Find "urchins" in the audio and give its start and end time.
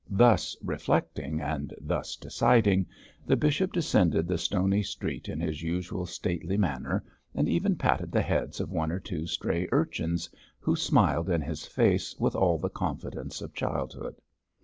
9.71-10.27